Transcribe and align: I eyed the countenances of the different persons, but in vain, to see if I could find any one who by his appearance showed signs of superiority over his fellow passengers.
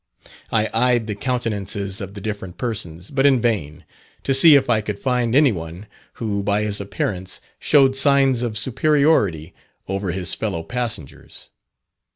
I 0.51 0.67
eyed 0.73 1.05
the 1.05 1.13
countenances 1.13 2.01
of 2.01 2.15
the 2.15 2.21
different 2.21 2.57
persons, 2.57 3.11
but 3.11 3.23
in 3.27 3.39
vain, 3.39 3.85
to 4.23 4.33
see 4.33 4.55
if 4.55 4.67
I 4.67 4.81
could 4.81 4.97
find 4.97 5.35
any 5.35 5.51
one 5.51 5.85
who 6.13 6.41
by 6.41 6.63
his 6.63 6.81
appearance 6.81 7.39
showed 7.59 7.95
signs 7.95 8.41
of 8.41 8.57
superiority 8.57 9.53
over 9.87 10.09
his 10.11 10.33
fellow 10.33 10.63
passengers. 10.63 11.51